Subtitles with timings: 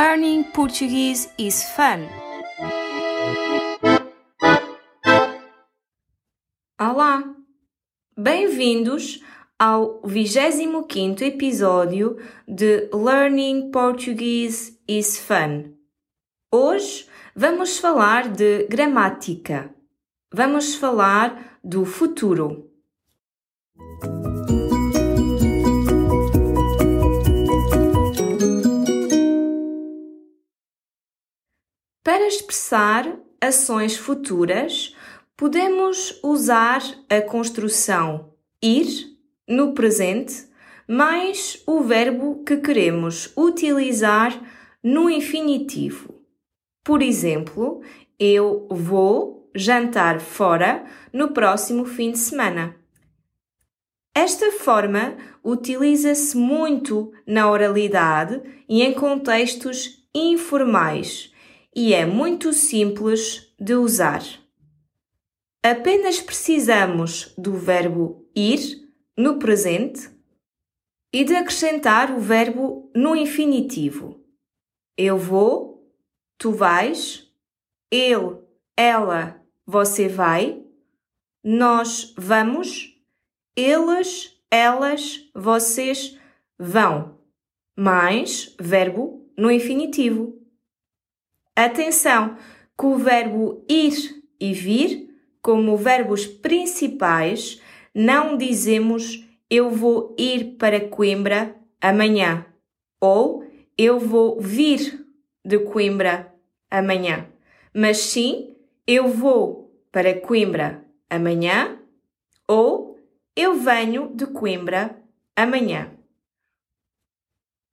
[0.00, 2.08] Learning Portuguese is fun.
[6.80, 7.22] Olá!
[8.16, 9.20] Bem-vindos
[9.58, 12.16] ao 25 episódio
[12.48, 15.74] de Learning Portuguese is Fun.
[16.50, 17.06] Hoje
[17.36, 19.68] vamos falar de gramática.
[20.32, 22.70] Vamos falar do futuro.
[32.02, 34.96] Para expressar ações futuras,
[35.36, 38.32] podemos usar a construção
[38.62, 40.48] ir no presente
[40.88, 44.32] mais o verbo que queremos utilizar
[44.82, 46.24] no infinitivo.
[46.82, 47.82] Por exemplo,
[48.18, 52.76] eu vou jantar fora no próximo fim de semana.
[54.14, 61.29] Esta forma utiliza-se muito na oralidade e em contextos informais
[61.74, 64.22] e é muito simples de usar.
[65.62, 70.10] Apenas precisamos do verbo ir no presente
[71.12, 74.24] e de acrescentar o verbo no infinitivo.
[74.96, 75.94] Eu vou,
[76.38, 77.30] tu vais,
[77.90, 78.38] ele,
[78.76, 80.64] ela, você vai,
[81.44, 82.98] nós vamos,
[83.56, 86.18] eles, elas, vocês
[86.58, 87.18] vão.
[87.76, 90.39] Mais verbo no infinitivo.
[91.62, 92.38] Atenção
[92.78, 97.60] que o verbo ir e vir, como verbos principais,
[97.94, 102.46] não dizemos eu vou ir para Coimbra amanhã
[102.98, 103.44] ou
[103.76, 105.04] eu vou vir
[105.44, 106.34] de Coimbra
[106.70, 107.28] amanhã,
[107.74, 111.78] mas sim eu vou para Coimbra amanhã
[112.48, 112.98] ou
[113.36, 114.98] eu venho de Coimbra
[115.36, 115.92] amanhã.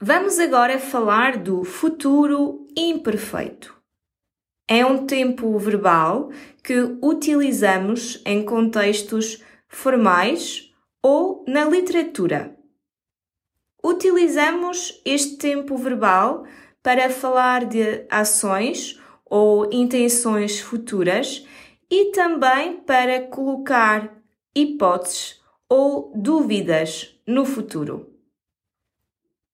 [0.00, 3.75] Vamos agora falar do futuro imperfeito.
[4.68, 6.30] É um tempo verbal
[6.62, 12.56] que utilizamos em contextos formais ou na literatura.
[13.84, 16.44] Utilizamos este tempo verbal
[16.82, 21.46] para falar de ações ou intenções futuras
[21.88, 24.20] e também para colocar
[24.52, 28.12] hipóteses ou dúvidas no futuro.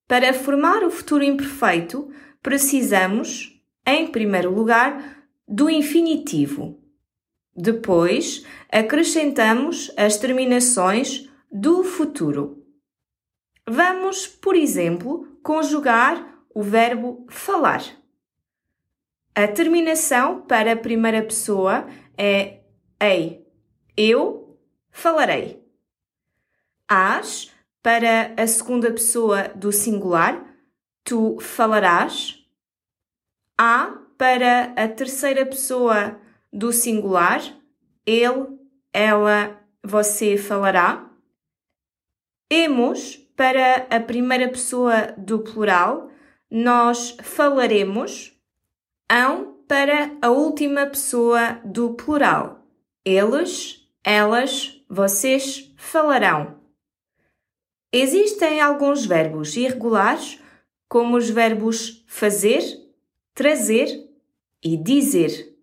[0.09, 2.11] Para formar o futuro imperfeito,
[2.43, 3.52] precisamos,
[3.87, 6.81] em primeiro lugar, do infinitivo.
[7.55, 12.65] Depois, acrescentamos as terminações do futuro.
[13.69, 17.83] Vamos, por exemplo, conjugar o verbo falar.
[19.35, 22.61] A terminação para a primeira pessoa é
[23.01, 23.47] ei.
[23.97, 24.59] Eu
[24.91, 25.63] falarei.
[26.89, 27.51] As
[27.83, 30.45] para a segunda pessoa do singular,
[31.03, 32.42] tu falarás.
[33.59, 36.21] A para a terceira pessoa
[36.53, 37.43] do singular,
[38.07, 38.59] ele,
[38.93, 41.11] ela, você falará.
[42.51, 46.11] Emos para a primeira pessoa do plural,
[46.51, 48.33] nós falaremos.
[49.11, 52.67] Ão para a última pessoa do plural,
[53.05, 56.61] eles, elas, vocês falarão.
[57.93, 60.39] Existem alguns verbos irregulares,
[60.89, 62.63] como os verbos fazer,
[63.35, 64.09] trazer
[64.63, 65.57] e dizer.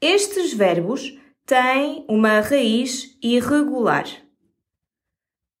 [0.00, 4.06] Estes verbos têm uma raiz irregular.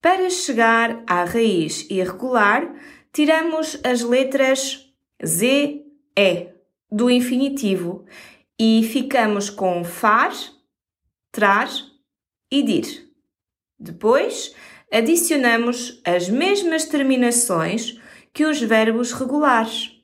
[0.00, 2.74] Para chegar à raiz irregular,
[3.12, 4.92] tiramos as letras
[5.24, 5.82] Z,
[6.16, 6.48] E
[6.90, 8.04] do infinitivo
[8.58, 10.32] e ficamos com far,
[11.32, 11.68] trar
[12.50, 13.10] e dir.
[13.78, 14.54] Depois,
[14.92, 18.00] adicionamos as mesmas terminações
[18.32, 19.95] que os verbos regulares.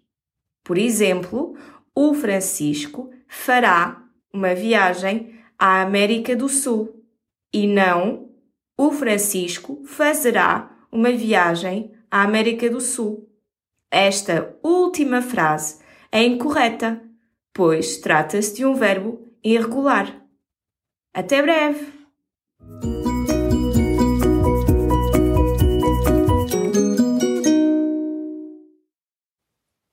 [0.65, 1.57] Por exemplo,
[1.95, 7.05] o Francisco fará uma viagem à América do Sul
[7.53, 8.31] e não
[8.77, 13.29] o Francisco fazerá uma viagem à América do Sul.
[13.91, 15.81] Esta última frase
[16.11, 17.03] é incorreta,
[17.53, 20.23] pois trata-se de um verbo irregular.
[21.15, 21.93] Até breve!